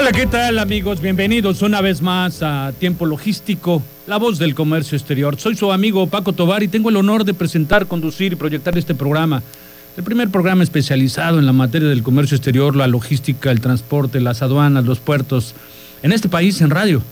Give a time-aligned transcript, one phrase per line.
[0.00, 1.00] Hola, ¿qué tal amigos?
[1.00, 5.40] Bienvenidos una vez más a Tiempo Logístico, la voz del comercio exterior.
[5.40, 8.94] Soy su amigo Paco Tobar y tengo el honor de presentar, conducir y proyectar este
[8.94, 9.42] programa.
[9.96, 14.40] El primer programa especializado en la materia del comercio exterior, la logística, el transporte, las
[14.40, 15.56] aduanas, los puertos,
[16.04, 17.02] en este país en radio.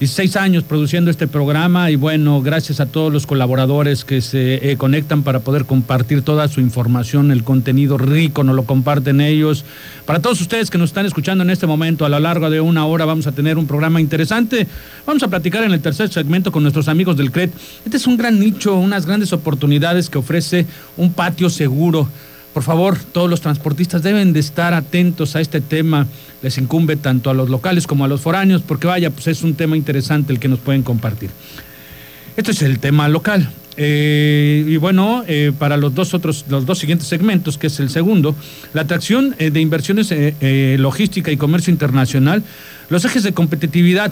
[0.00, 4.78] 16 años produciendo este programa y bueno, gracias a todos los colaboradores que se eh,
[4.78, 9.66] conectan para poder compartir toda su información, el contenido rico, nos lo comparten ellos.
[10.06, 12.86] Para todos ustedes que nos están escuchando en este momento, a lo largo de una
[12.86, 14.66] hora vamos a tener un programa interesante.
[15.06, 17.50] Vamos a platicar en el tercer segmento con nuestros amigos del CRED.
[17.84, 20.64] Este es un gran nicho, unas grandes oportunidades que ofrece
[20.96, 22.08] un patio seguro
[22.52, 26.06] por favor, todos los transportistas deben de estar atentos a este tema.
[26.42, 29.54] Les incumbe tanto a los locales como a los foráneos, porque vaya, pues es un
[29.54, 31.30] tema interesante el que nos pueden compartir.
[32.36, 33.50] Este es el tema local.
[33.76, 37.88] Eh, y bueno, eh, para los dos otros, los dos siguientes segmentos, que es el
[37.88, 38.34] segundo,
[38.74, 40.12] la atracción eh, de inversiones
[40.78, 42.42] logística y comercio internacional,
[42.88, 44.10] los ejes de competitividad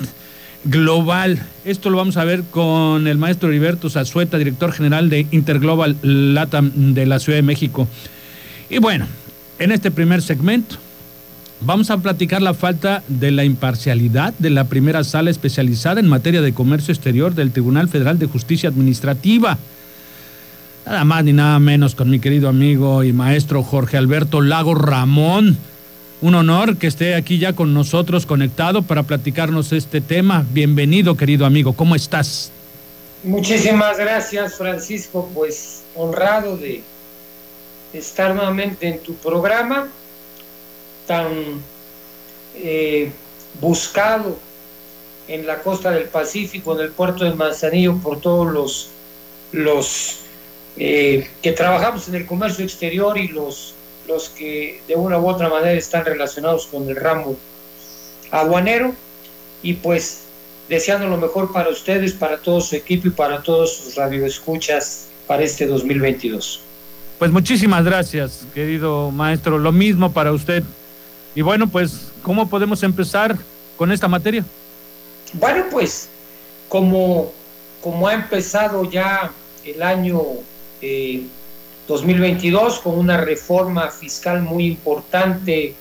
[0.64, 1.40] global.
[1.64, 6.94] Esto lo vamos a ver con el maestro Heriberto Zazueta, director general de Interglobal LATAM
[6.94, 7.88] de la Ciudad de México.
[8.70, 9.06] Y bueno,
[9.58, 10.76] en este primer segmento
[11.60, 16.42] vamos a platicar la falta de la imparcialidad de la primera sala especializada en materia
[16.42, 19.58] de comercio exterior del Tribunal Federal de Justicia Administrativa.
[20.84, 25.56] Nada más ni nada menos con mi querido amigo y maestro Jorge Alberto Lago Ramón.
[26.20, 30.44] Un honor que esté aquí ya con nosotros conectado para platicarnos este tema.
[30.52, 31.72] Bienvenido, querido amigo.
[31.74, 32.50] ¿Cómo estás?
[33.24, 35.30] Muchísimas gracias, Francisco.
[35.34, 36.82] Pues honrado de
[37.92, 39.88] estar nuevamente en tu programa
[41.06, 41.62] tan
[42.54, 43.10] eh,
[43.60, 44.36] buscado
[45.26, 48.88] en la costa del Pacífico, en el puerto de Manzanillo, por todos los,
[49.52, 50.20] los
[50.76, 53.74] eh, que trabajamos en el comercio exterior y los,
[54.06, 57.36] los que de una u otra manera están relacionados con el ramo
[58.30, 58.94] aduanero.
[59.62, 60.20] Y pues
[60.68, 65.42] deseando lo mejor para ustedes, para todo su equipo y para todos sus radioescuchas para
[65.42, 66.60] este 2022.
[67.18, 69.58] Pues muchísimas gracias, querido maestro.
[69.58, 70.62] Lo mismo para usted.
[71.34, 73.36] Y bueno, pues, ¿cómo podemos empezar
[73.76, 74.44] con esta materia?
[75.32, 76.08] Bueno, pues,
[76.68, 77.32] como,
[77.80, 79.32] como ha empezado ya
[79.64, 80.22] el año
[81.88, 85.74] 2022 eh, con una reforma fiscal muy importante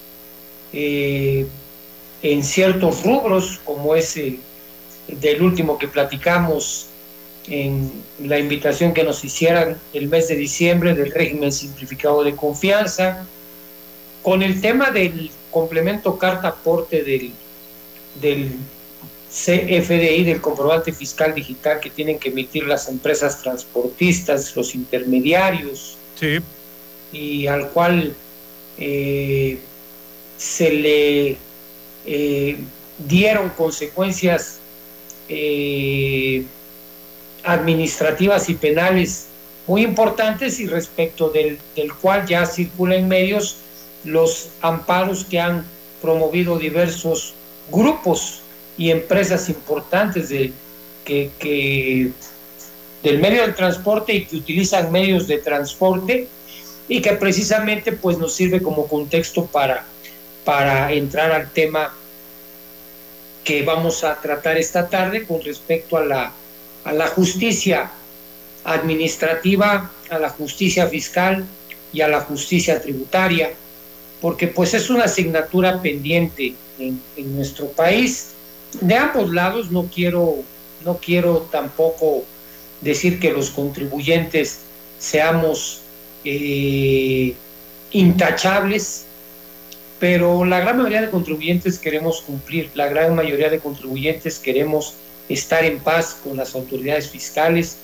[0.74, 1.48] eh,
[2.24, 4.40] en ciertos rubros, como ese
[5.08, 6.88] del último que platicamos
[7.50, 13.26] en la invitación que nos hicieran el mes de diciembre del régimen simplificado de confianza,
[14.22, 17.32] con el tema del complemento carta aporte del,
[18.22, 18.52] del
[19.30, 25.98] CFDI, del comprobante fiscal digital que tienen que emitir las empresas transportistas, los intermediarios,
[27.12, 28.16] y al cual
[28.78, 29.60] eh,
[30.38, 31.38] se le
[32.06, 32.58] eh,
[32.98, 34.60] dieron consecuencias
[35.30, 36.46] eh,
[37.48, 39.28] administrativas y penales
[39.68, 41.58] muy importantes y respecto del,
[42.02, 43.58] cual ya circula en medios
[44.04, 45.66] los amparos que han
[46.02, 47.34] promovido diversos
[47.72, 48.42] grupos
[48.78, 50.52] y empresas importantes de,
[51.06, 52.12] que,
[53.02, 56.28] del medio del transporte y que utilizan medios de transporte
[56.90, 59.86] y que precisamente pues nos sirve como contexto para,
[60.46, 61.94] para entrar al tema
[63.44, 66.32] que vamos a tratar esta tarde con respecto a la
[66.84, 67.92] a la justicia
[68.64, 71.46] administrativa, a la justicia fiscal
[71.94, 73.52] y a la justicia tributaria,
[74.22, 77.02] porque pues es una asignatura pendiente en,
[77.36, 78.30] nuestro país.
[78.82, 80.44] De ambos lados no quiero,
[80.84, 82.26] no quiero tampoco
[82.82, 84.60] decir que los contribuyentes
[85.00, 85.82] seamos
[86.24, 87.34] eh,
[87.92, 89.06] intachables,
[90.00, 94.96] pero la gran mayoría de contribuyentes queremos cumplir, la gran mayoría de contribuyentes queremos
[95.30, 97.78] estar en paz con las autoridades fiscales,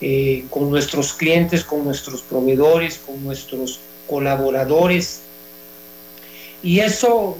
[0.00, 5.20] eh, con nuestros clientes, con nuestros proveedores, con nuestros colaboradores.
[6.62, 7.36] Y eso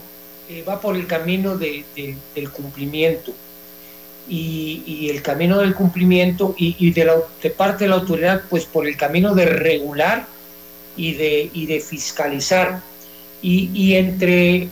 [0.49, 3.33] eh, va por el camino del cumplimiento.
[4.29, 8.87] Y, el camino del cumplimiento y, de, la, de parte de la autoridad, pues por
[8.89, 10.27] el camino de regular
[10.97, 12.81] y de, y de fiscalizar.
[13.41, 14.69] Y, y entre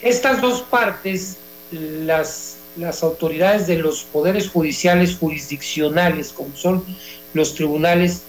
[0.00, 1.36] estas dos partes,
[1.72, 6.84] las, las autoridades de los poderes judiciales jurisdiccionales, como son
[7.32, 8.22] los tribunales,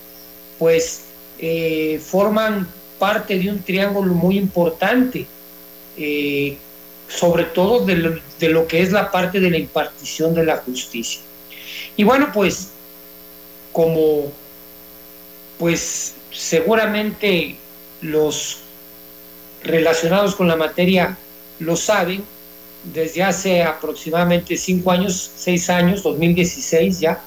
[0.60, 1.02] pues
[1.40, 2.68] eh, forman
[3.00, 5.26] parte de un triángulo muy importante,
[5.98, 6.58] eh,
[7.08, 10.58] sobre todo de lo, de lo que es la parte de la impartición de la
[10.58, 11.22] justicia.
[11.98, 12.70] Y bueno, pues
[13.72, 14.32] como
[15.58, 17.56] pues seguramente
[18.02, 18.60] los
[19.64, 21.18] relacionados con la materia
[21.60, 22.24] lo saben,
[22.94, 27.22] desde hace aproximadamente cinco años, seis años, 2016 ya,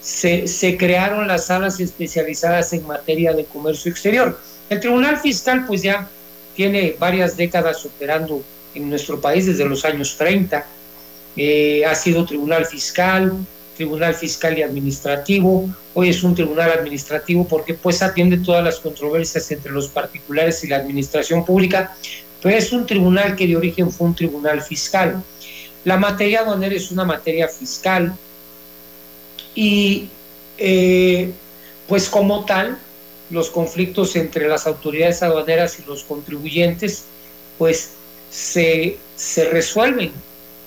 [0.00, 4.38] se, crearon las salas especializadas en materia de comercio exterior.
[4.68, 6.08] El Tribunal Fiscal pues ya
[6.54, 8.42] tiene varias décadas operando
[8.74, 10.66] en nuestro país desde los años 30.
[11.36, 13.32] Eh, ha sido Tribunal Fiscal,
[13.76, 15.68] Tribunal Fiscal y Administrativo.
[15.94, 20.68] Hoy es un tribunal administrativo porque pues atiende todas las controversias entre los particulares y
[20.68, 21.96] la administración pública,
[22.44, 25.22] pero es un tribunal que de origen fue un tribunal fiscal.
[25.82, 28.14] La materia aduanera es una materia fiscal
[29.54, 30.10] y
[30.58, 31.32] eh,
[31.88, 32.76] pues como tal,
[33.30, 37.04] los conflictos entre las autoridades aduaneras y los contribuyentes
[37.56, 37.92] pues
[38.30, 40.12] se, se resuelven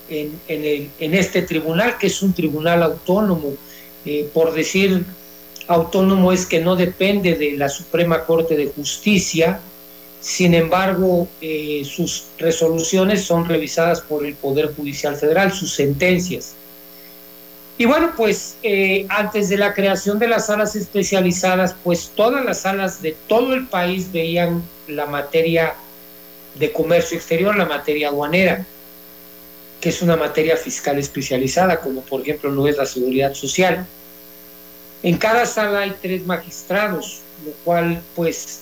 [0.10, 3.54] en, en, el, en, este tribunal, que es un tribunal autónomo.
[4.04, 5.06] Eh, por decir
[5.68, 9.60] autónomo es que no depende de la Suprema Corte de Justicia,
[10.20, 16.56] sin embargo, eh, sus resoluciones son revisadas por el Poder Judicial Federal, sus sentencias.
[17.78, 22.62] Y bueno, pues eh, antes de la creación de las salas especializadas, pues todas las
[22.62, 25.76] salas de todo el país veían la materia
[26.56, 28.66] de comercio exterior, la materia aduanera,
[29.80, 33.86] que es una materia fiscal especializada, como por ejemplo lo es la seguridad social.
[35.04, 38.62] En cada sala hay tres magistrados, lo cual pues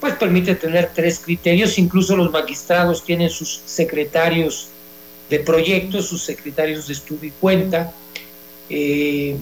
[0.00, 4.68] pues permite tener tres criterios, incluso los magistrados tienen sus secretarios
[5.28, 7.92] de proyectos, sus secretarios de estudio y cuenta,
[8.68, 9.36] eh,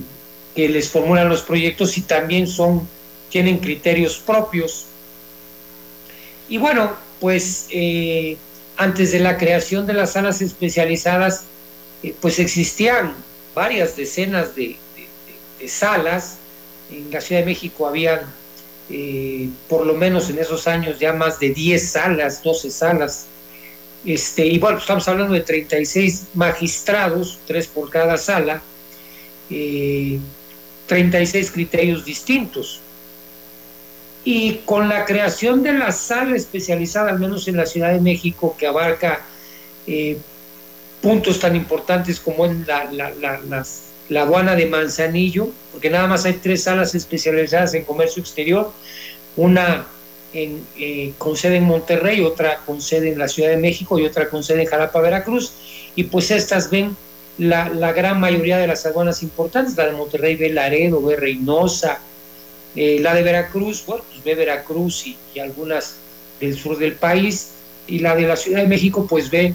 [0.54, 2.86] que les formulan los proyectos y también son,
[3.30, 4.86] tienen criterios propios.
[6.48, 8.36] Y bueno, pues eh,
[8.76, 11.44] antes de la creación de las salas especializadas,
[12.02, 13.14] eh, pues existían
[13.54, 14.76] varias decenas de,
[15.60, 16.36] de, salas.
[16.90, 18.20] En la Ciudad de México habían
[18.90, 23.26] eh, por lo menos en esos años ya más de 10 salas, 12 salas.
[24.04, 28.62] Este, y bueno, estamos hablando de 36 magistrados, tres por cada sala,
[29.50, 30.18] eh,
[30.86, 32.80] 36 criterios distintos.
[34.24, 38.56] Y con la creación de la sala especializada, al menos en la Ciudad de México,
[38.58, 39.20] que abarca
[39.86, 40.18] eh,
[41.02, 46.06] puntos tan importantes como en la, la, la, las la aduana de Manzanillo, porque nada
[46.06, 48.72] más hay tres salas especializadas en comercio exterior,
[49.36, 49.86] una
[50.32, 54.28] eh, con sede en Monterrey, otra con sede en la Ciudad de México y otra
[54.28, 55.52] con sede en Jalapa, Veracruz,
[55.94, 56.96] y pues estas ven
[57.38, 62.00] la, la gran mayoría de las aduanas importantes, la de Monterrey ve Laredo, ve Reynosa,
[62.76, 65.96] eh, la de Veracruz, bueno, pues ve Veracruz y, y algunas
[66.40, 67.50] del sur del país,
[67.86, 69.54] y la de la Ciudad de México pues ve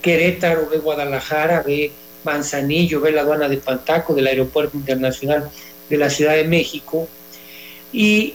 [0.00, 1.90] Querétaro, ve Guadalajara, ve
[2.24, 5.50] Manzanillo, ve la aduana de Pantaco, del Aeropuerto Internacional
[5.88, 7.08] de la Ciudad de México,
[7.92, 8.34] y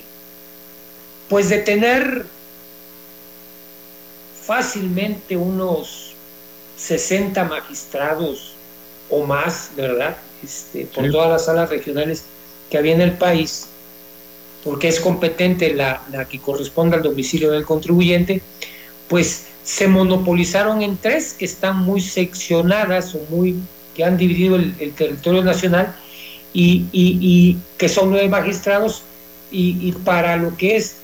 [1.29, 2.25] pues de tener
[4.45, 6.13] fácilmente unos
[6.77, 8.53] 60 magistrados
[9.09, 10.17] o más, ¿verdad?
[10.43, 11.11] Este, por sí.
[11.11, 12.23] todas las salas regionales
[12.69, 13.67] que había en el país,
[14.63, 18.41] porque es competente la, la que corresponde al domicilio del contribuyente,
[19.07, 23.55] pues se monopolizaron en tres que están muy seccionadas o muy
[23.95, 25.95] que han dividido el, territorio nacional
[26.53, 29.03] y, y, que son nueve magistrados
[29.51, 30.95] y, y, para lo que es,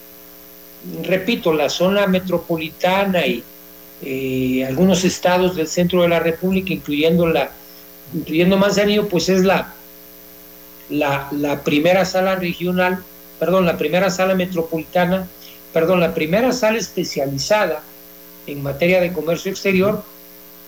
[1.03, 3.43] repito, la zona metropolitana y
[4.01, 7.51] eh, algunos estados del centro de la República, incluyendo la
[8.13, 9.73] incluyendo Manzanillo, pues es la,
[10.89, 13.03] la, la primera sala regional,
[13.39, 15.27] perdón, la primera sala metropolitana,
[15.73, 17.83] perdón, la primera sala especializada
[18.47, 20.03] en materia de comercio exterior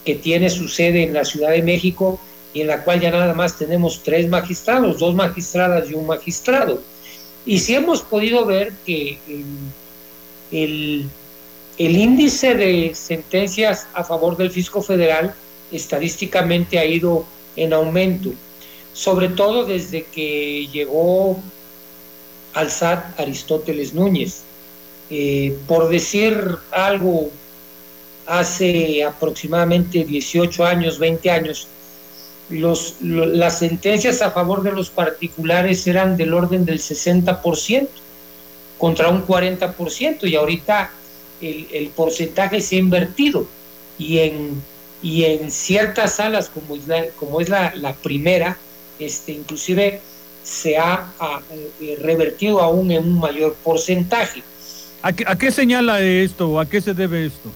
[0.05, 2.19] que tiene su sede en la Ciudad de México
[2.53, 6.81] y en la cual ya nada más tenemos tres magistrados, dos magistradas y un magistrado.
[7.45, 9.17] Y sí hemos podido ver que
[10.51, 11.07] el,
[11.77, 15.33] el, índice de sentencias a favor del fisco federal
[15.71, 18.31] estadísticamente ha ido en aumento,
[18.93, 21.39] sobre todo desde que llegó
[22.53, 24.43] al SAT Aristóteles Núñez.
[25.13, 27.31] Eh, por decir algo
[28.25, 31.67] hace aproximadamente 18 años, 20 años,
[32.49, 37.87] los, lo, las sentencias a favor de los particulares eran del orden del 60%,
[38.81, 40.91] contra un 40% y ahorita
[41.39, 43.45] el, porcentaje se ha invertido
[43.99, 44.61] y en,
[45.03, 48.57] y en ciertas salas como es la, primera,
[48.97, 50.01] este, inclusive
[50.43, 51.11] se ha,
[51.79, 54.41] eh, revertido aún en un mayor porcentaje.
[55.03, 56.59] ¿A qué, ¿A qué, señala esto?
[56.59, 57.51] ¿A qué se debe esto?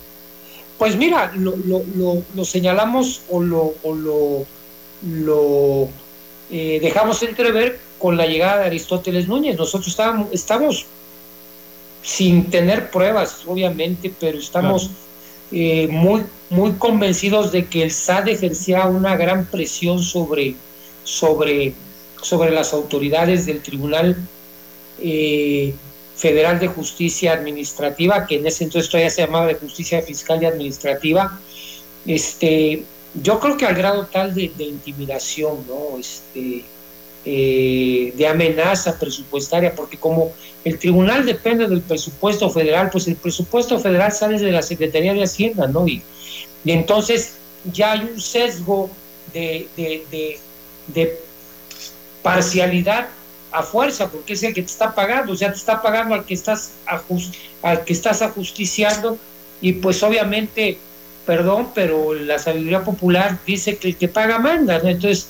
[0.77, 1.83] Pues mira, lo, lo,
[2.35, 4.45] lo, señalamos o lo, o lo,
[5.03, 5.89] lo
[6.51, 9.57] eh, dejamos entrever con la llegada de Aristóteles Núñez.
[9.57, 10.85] Nosotros estábamos, estamos
[12.03, 14.91] sin tener pruebas, obviamente, pero estamos
[15.51, 20.55] eh, muy, muy convencidos de que el SAD ejercía una gran presión sobre,
[21.03, 21.73] sobre,
[22.21, 24.17] sobre las autoridades del Tribunal
[24.99, 25.73] eh,
[26.15, 30.45] Federal de Justicia Administrativa, que en ese entonces todavía se llamaba de Justicia Fiscal y
[30.45, 31.39] Administrativa,
[32.05, 32.83] este,
[33.21, 35.97] yo creo que al grado tal de, intimidación, ¿no?
[35.99, 36.63] Este,
[37.25, 40.31] eh, de amenaza presupuestaria, porque como
[40.63, 45.23] el tribunal depende del presupuesto federal, pues el presupuesto federal sale de la Secretaría de
[45.23, 45.87] Hacienda, ¿no?
[45.87, 46.01] Y,
[46.65, 47.33] entonces
[47.71, 48.89] ya hay un sesgo
[49.33, 50.39] de, de,
[50.87, 51.19] de
[52.23, 53.07] parcialidad
[53.55, 56.25] a fuerza, porque es el que te está pagando, o sea, te está pagando al
[56.25, 56.71] que estás,
[57.61, 59.17] al que estás ajusticiando,
[59.61, 60.77] y pues obviamente,
[61.25, 64.89] perdón, pero la sabiduría popular dice que el que paga manda, ¿no?
[64.89, 65.27] Entonces,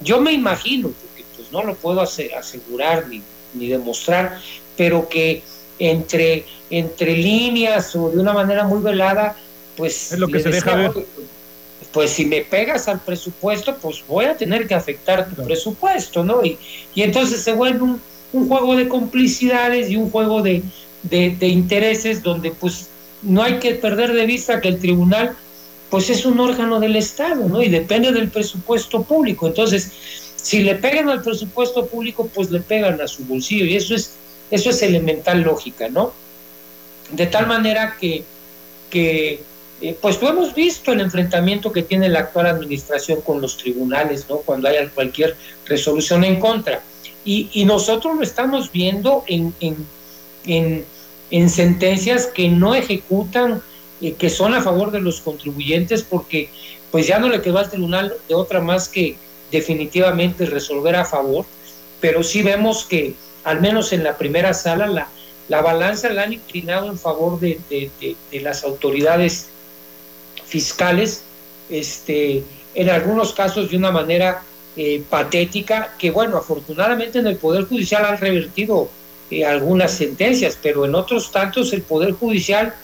[0.00, 3.22] yo me imagino, porque pues no lo puedo hacer, asegurar ni,
[3.54, 4.40] ni demostrar,
[4.76, 5.42] pero que
[5.80, 9.36] entre, entre líneas o de una manera muy velada,
[9.76, 10.12] pues...
[10.12, 10.92] Es lo que se deja ver
[11.92, 16.44] pues si me pegas al presupuesto, pues voy a tener que afectar tu presupuesto, ¿no?
[16.44, 16.58] Y,
[16.94, 18.00] y, entonces se vuelve un,
[18.32, 20.62] un, juego de complicidades y un juego de,
[21.02, 22.88] de, de, intereses donde pues
[23.22, 25.36] no hay que perder de vista que el tribunal
[25.90, 27.62] pues es un órgano del Estado, ¿no?
[27.62, 29.46] Y depende del presupuesto público.
[29.46, 29.92] Entonces,
[30.34, 34.10] si le pegan al presupuesto público, pues le pegan a su bolsillo y eso es,
[34.50, 36.12] eso es elemental lógica, ¿no?
[37.12, 38.24] De tal manera que,
[38.90, 39.42] que
[39.84, 44.24] eh, pues lo hemos visto el enfrentamiento que tiene la actual administración con los tribunales,
[44.30, 44.38] ¿no?
[44.38, 45.36] Cuando haya cualquier
[45.66, 46.80] resolución en contra.
[47.22, 50.84] Y, nosotros lo estamos viendo en, en,
[51.30, 53.60] en, sentencias que no ejecutan,
[54.00, 56.48] eh, que son a favor de los contribuyentes, porque
[56.90, 59.16] pues ya no le quedó al tribunal de otra más que
[59.50, 61.44] definitivamente resolver a favor,
[62.00, 63.12] pero sí vemos que
[63.42, 65.08] al menos en la primera sala la,
[65.48, 67.90] la balanza la han inclinado en favor de, de,
[68.30, 69.48] de las autoridades
[70.46, 71.22] fiscales,
[71.70, 72.42] este,
[72.74, 74.42] en algunos casos de una manera
[74.76, 78.88] eh, patética, que bueno, afortunadamente en el Poder Judicial han revertido
[79.30, 82.74] eh, algunas sentencias, pero en otros tantos el Poder Judicial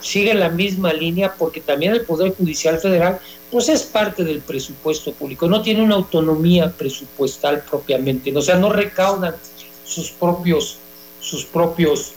[0.00, 5.12] sigue la misma línea porque también el Poder Judicial Federal pues es parte del presupuesto
[5.12, 9.34] público, no tiene una autonomía presupuestal propiamente, o sea, no recaudan
[9.84, 10.78] sus propios
[11.22, 12.12] sus propios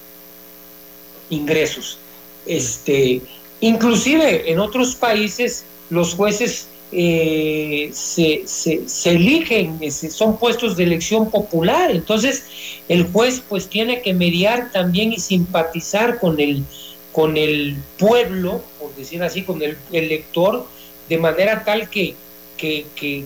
[1.30, 1.98] ingresos.
[2.46, 3.22] Este,
[3.62, 11.92] Inclusive en otros países los jueces eh, se, se, eligen, son puestos de elección popular,
[11.92, 12.46] entonces
[12.88, 16.64] el juez pues tiene que mediar también y simpatizar con el,
[17.12, 20.68] con el pueblo, por decir así, con el elector,
[21.10, 22.16] de manera tal que,
[22.58, 23.26] que, que,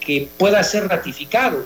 [0.00, 1.64] que, pueda ser ratificado.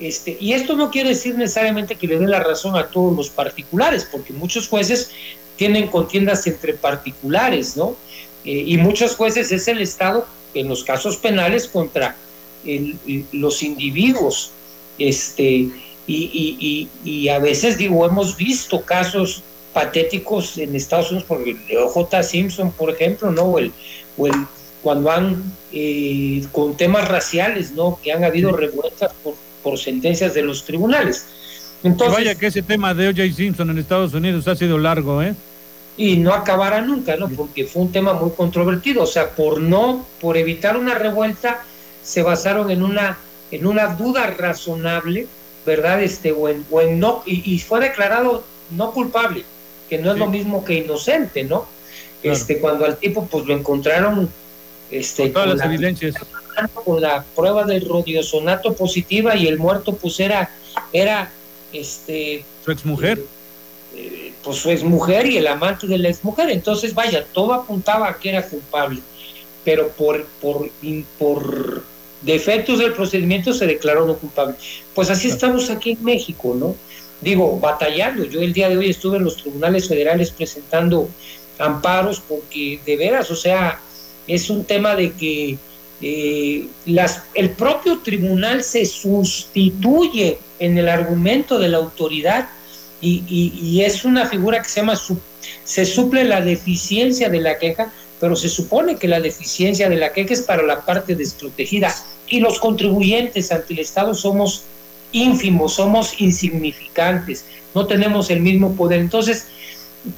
[0.00, 3.30] Este, y esto no quiere decir necesariamente que le dé la razón a todos los
[3.30, 5.10] particulares, porque muchos jueces
[5.56, 7.96] tienen contiendas entre particulares, ¿no?
[8.44, 12.16] Eh, y muchos jueces es el Estado, en los casos penales, contra
[13.32, 14.50] los individuos.
[14.98, 15.68] Este,
[16.06, 19.42] y, y, a veces, digo, hemos visto casos
[19.72, 23.42] patéticos en Estados Unidos, por el de OJ Simpson, por ejemplo, ¿no?
[23.42, 23.72] O el,
[24.16, 24.34] o el
[24.82, 25.42] cuando han,
[25.72, 27.98] eh, con temas raciales, ¿no?
[28.02, 31.24] Que han habido revueltas por, por sentencias de los tribunales.
[31.84, 33.32] Entonces, vaya que ese tema de O.J.
[33.34, 35.34] Simpson en Estados Unidos ha sido largo, ¿eh?
[35.98, 37.28] Y no acabará nunca, ¿no?
[37.28, 39.02] Porque fue un tema muy controvertido.
[39.02, 41.62] O sea, por no, por evitar una revuelta,
[42.02, 43.18] se basaron en una,
[43.50, 45.26] en una duda razonable,
[45.66, 46.02] ¿verdad?
[46.02, 49.44] Este, o en, o no, y, fue declarado no culpable,
[49.88, 51.66] que no es lo mismo que inocente, ¿no?
[52.22, 54.30] Este, cuando al tipo, pues lo encontraron
[54.90, 56.14] este, con todas las evidencias.
[56.72, 60.50] Con la prueba del rodiosonato positiva y el muerto, pues era,
[60.92, 61.30] era
[61.74, 63.18] este, su exmujer.
[63.18, 63.22] Eh,
[63.96, 66.50] eh, pues su exmujer y el amante de la exmujer.
[66.50, 69.00] Entonces, vaya, todo apuntaba a que era culpable,
[69.64, 70.70] pero por, por,
[71.18, 71.82] por
[72.22, 74.54] defectos del procedimiento se declaró no culpable.
[74.94, 76.74] Pues así estamos aquí en México, ¿no?
[77.20, 78.24] Digo, batallando.
[78.24, 81.08] Yo el día de hoy estuve en los tribunales federales presentando
[81.58, 83.80] amparos porque de veras, o sea,
[84.26, 85.58] es un tema de que
[86.06, 86.68] eh,
[87.34, 92.50] el propio tribunal se sustituye en el argumento de la autoridad
[93.00, 95.00] y, es una figura que se llama,
[95.64, 100.12] se suple la deficiencia de la queja, pero se supone que la deficiencia de la
[100.12, 101.94] queja es para la parte desprotegida
[102.28, 104.64] y los contribuyentes ante el Estado somos
[105.12, 109.00] ínfimos, somos insignificantes, no tenemos el mismo poder.
[109.00, 109.46] Entonces,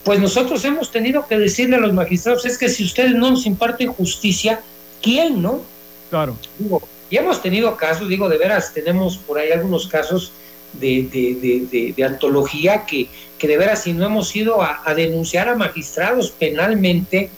[0.02, 3.46] pues nosotros hemos tenido que decirle a los magistrados, es que si ustedes no nos
[3.46, 4.60] imparten justicia,
[5.00, 5.75] ¿quién no?
[6.10, 6.36] Claro.
[7.10, 10.32] y hemos tenido casos, digo, de veras, tenemos por ahí algunos casos
[10.72, 13.08] de, de, antología que,
[13.38, 17.30] que, de veras si no hemos ido a, denunciar a magistrados penalmente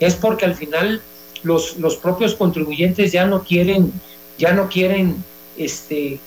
[0.00, 1.02] es porque al final
[1.42, 3.92] los, los propios contribuyentes ya no quieren,
[4.38, 5.16] ya no quieren
[5.56, 6.18] este,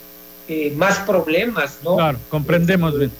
[0.47, 1.95] eh, más problemas, ¿no?
[1.95, 3.11] Claro, comprendemos bien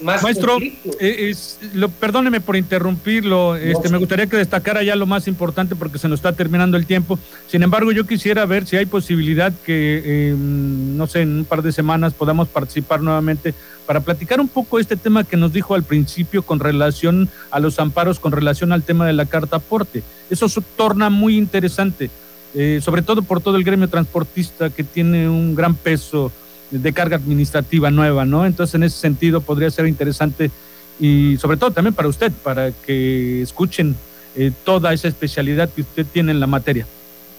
[0.00, 0.58] Maestro,
[0.98, 1.34] eh,
[1.74, 6.08] lo, perdóneme por interrumpirlo, este, me gustaría que destacara ya lo más importante porque se
[6.08, 7.18] nos está terminando el tiempo.
[7.46, 11.62] Sin embargo, yo quisiera ver si hay posibilidad que, em, no sé, en un par
[11.62, 13.54] de semanas podamos participar nuevamente
[13.86, 17.78] para platicar un poco este tema que nos dijo al principio con relación a los
[17.78, 20.02] amparos, con relación al tema de la carta aporte.
[20.30, 22.10] Eso se torna muy interesante,
[22.54, 26.32] eh, sobre todo por todo el gremio transportista que tiene un gran peso
[26.70, 28.46] de carga administrativa nueva, ¿no?
[28.46, 30.50] Entonces, en ese sentido, podría ser interesante
[30.98, 33.96] y sobre todo también para usted, para que escuchen
[34.36, 36.86] eh, toda esa especialidad que usted tiene en la materia.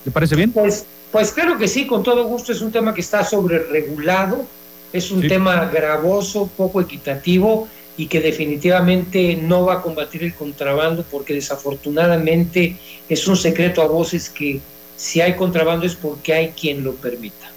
[0.04, 0.52] ¿Le parece bien?
[0.52, 2.52] Pues, pues claro que sí, con todo gusto.
[2.52, 4.46] Es un tema que está sobre regulado,
[4.92, 11.04] es un tema gravoso, poco equitativo y que definitivamente no va a combatir el contrabando
[11.10, 14.60] porque desafortunadamente es un secreto a voces que
[14.98, 17.52] si hay contrabando es porque hay quien lo permita.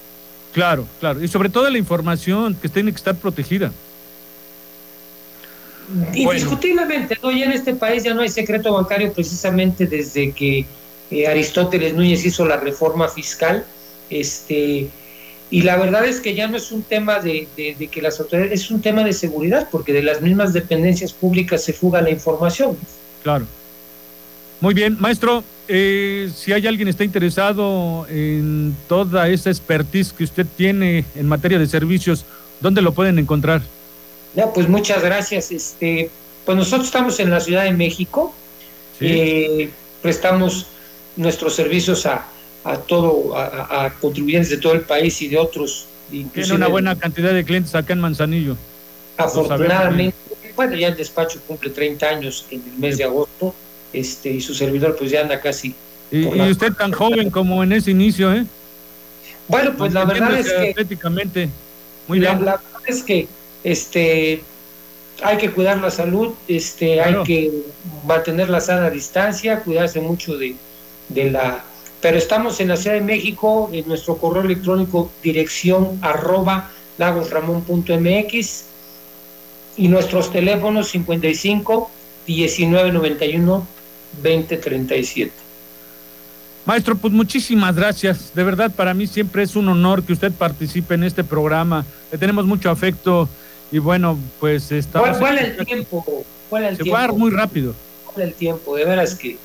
[0.54, 1.22] Claro, claro.
[1.22, 3.72] Y sobre todo la información que tiene que estar protegida.
[6.14, 7.30] Indiscutiblemente, ¿no?
[7.32, 10.64] ya en este país ya no hay secreto bancario precisamente desde que
[11.10, 13.66] eh, Aristóteles Núñez hizo la reforma fiscal.
[14.08, 14.88] Este,
[15.50, 18.62] y la verdad es que ya no es un tema de, de, que las autoridades,
[18.62, 22.78] es un tema de seguridad, porque de las mismas dependencias públicas se fuga la información.
[23.24, 23.46] Claro.
[24.64, 30.24] Muy bien, maestro, eh, si hay alguien que está interesado en toda esa expertise que
[30.24, 32.24] usted tiene en materia de servicios,
[32.60, 33.60] ¿dónde lo pueden encontrar?
[34.34, 35.52] Ya, pues muchas gracias.
[35.52, 36.08] Este,
[36.46, 38.32] pues nosotros estamos en la Ciudad de México,
[39.00, 39.68] eh,
[40.00, 40.64] prestamos
[41.16, 42.24] nuestros servicios a,
[42.64, 45.88] a todo, a, contribuyentes de todo el país y de otros.
[46.10, 48.56] Tiene una buena cantidad de clientes acá en Manzanillo.
[49.18, 50.16] Afortunadamente,
[50.56, 53.54] bueno, ya el despacho cumple 30 años en el mes de agosto
[53.94, 55.74] este, y su servidor pues ya anda casi.
[56.10, 58.44] Y, usted tan joven como en ese inicio, ¿eh?
[59.48, 60.70] Bueno, pues la verdad es que...
[60.70, 61.48] Atléticamente,
[62.08, 62.32] muy bien.
[62.44, 63.26] La, verdad es que
[63.62, 64.42] este,
[65.22, 67.50] hay que cuidar la salud, este, hay que
[68.06, 70.54] mantener la sana distancia, cuidarse mucho de,
[71.08, 71.64] de la...
[72.00, 78.64] Pero estamos en la Ciudad de México, en nuestro correo electrónico dirección arroba lagosramón.mx
[79.76, 81.90] y nuestros teléfonos 55
[82.26, 83.66] 1991
[84.22, 85.32] 2037.
[86.66, 88.32] Maestro, pues muchísimas gracias.
[88.34, 91.84] De verdad, para mí siempre es un honor que usted participe en este programa.
[92.10, 93.28] Le tenemos mucho afecto
[93.70, 95.00] y bueno, pues está.
[95.00, 96.24] ¿Cuál, el tiempo?
[96.48, 97.16] ¿Cuál el Se tiempo?
[97.16, 97.74] muy rápido.
[98.06, 98.76] ¿Cuál el tiempo?
[98.76, 99.36] De veras que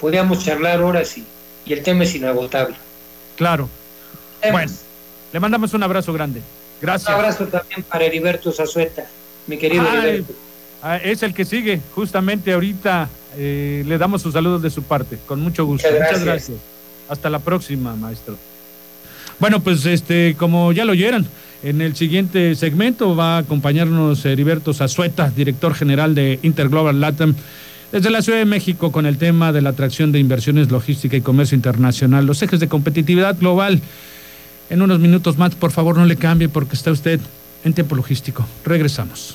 [0.00, 1.24] podíamos charlar horas y,
[1.64, 2.76] y el tema es inagotable.
[3.36, 3.68] Claro.
[4.52, 4.72] Bueno,
[5.32, 6.42] le mandamos un abrazo grande.
[6.82, 7.08] Gracias.
[7.08, 9.06] Un abrazo también para Heriberto Zazueta,
[9.46, 10.34] mi querido Heriberto.
[10.82, 15.18] Ah, es el que sigue, justamente ahorita eh, le damos sus saludos de su parte,
[15.26, 15.88] con mucho gusto.
[15.90, 16.58] Muchas gracias.
[17.08, 18.36] Hasta la próxima, maestro.
[19.40, 21.26] Bueno, pues este, como ya lo oyeron,
[21.62, 27.34] en el siguiente segmento va a acompañarnos Heriberto Zazueta, director general de Interglobal Latam,
[27.90, 31.20] desde la Ciudad de México con el tema de la atracción de inversiones logística y
[31.20, 33.80] comercio internacional, los ejes de competitividad global.
[34.70, 37.20] En unos minutos más, por favor, no le cambie porque está usted
[37.64, 38.46] en tiempo logístico.
[38.64, 39.34] Regresamos.